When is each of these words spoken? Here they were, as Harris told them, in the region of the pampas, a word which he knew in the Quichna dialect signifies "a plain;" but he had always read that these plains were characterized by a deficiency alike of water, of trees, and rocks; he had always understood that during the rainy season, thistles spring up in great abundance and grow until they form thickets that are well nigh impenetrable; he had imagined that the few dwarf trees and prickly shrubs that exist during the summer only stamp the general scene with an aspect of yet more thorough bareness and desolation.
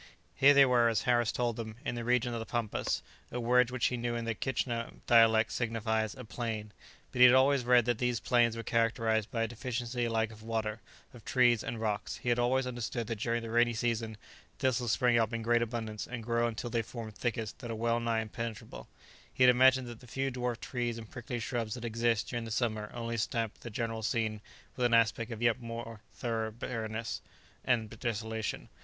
Here 0.33 0.55
they 0.55 0.65
were, 0.65 0.89
as 0.89 1.03
Harris 1.03 1.31
told 1.31 1.57
them, 1.57 1.75
in 1.85 1.93
the 1.93 2.03
region 2.03 2.33
of 2.33 2.39
the 2.39 2.45
pampas, 2.47 3.03
a 3.31 3.39
word 3.39 3.69
which 3.69 3.85
he 3.85 3.97
knew 3.97 4.15
in 4.15 4.25
the 4.25 4.33
Quichna 4.33 4.91
dialect 5.05 5.51
signifies 5.51 6.15
"a 6.15 6.25
plain;" 6.25 6.71
but 7.11 7.19
he 7.19 7.25
had 7.27 7.35
always 7.35 7.63
read 7.63 7.85
that 7.85 7.99
these 7.99 8.19
plains 8.19 8.57
were 8.57 8.63
characterized 8.63 9.29
by 9.29 9.43
a 9.43 9.47
deficiency 9.47 10.05
alike 10.05 10.31
of 10.31 10.41
water, 10.41 10.81
of 11.13 11.23
trees, 11.23 11.63
and 11.63 11.79
rocks; 11.79 12.15
he 12.17 12.29
had 12.29 12.39
always 12.39 12.65
understood 12.65 13.05
that 13.05 13.19
during 13.19 13.43
the 13.43 13.51
rainy 13.51 13.75
season, 13.75 14.17
thistles 14.57 14.91
spring 14.91 15.19
up 15.19 15.33
in 15.33 15.43
great 15.43 15.61
abundance 15.61 16.07
and 16.07 16.23
grow 16.23 16.47
until 16.47 16.71
they 16.71 16.81
form 16.81 17.11
thickets 17.11 17.51
that 17.59 17.69
are 17.69 17.75
well 17.75 17.99
nigh 17.99 18.21
impenetrable; 18.21 18.87
he 19.31 19.43
had 19.43 19.51
imagined 19.51 19.87
that 19.87 19.99
the 19.99 20.07
few 20.07 20.31
dwarf 20.31 20.59
trees 20.59 20.97
and 20.97 21.11
prickly 21.11 21.39
shrubs 21.39 21.75
that 21.75 21.85
exist 21.85 22.27
during 22.27 22.43
the 22.45 22.49
summer 22.49 22.89
only 22.95 23.17
stamp 23.17 23.59
the 23.59 23.69
general 23.69 24.01
scene 24.01 24.41
with 24.75 24.83
an 24.83 24.95
aspect 24.95 25.29
of 25.29 25.43
yet 25.43 25.61
more 25.61 26.01
thorough 26.11 26.49
bareness 26.49 27.21
and 27.63 27.87
desolation. 27.99 28.67